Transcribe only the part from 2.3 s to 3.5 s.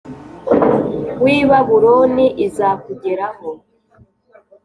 izakugeraho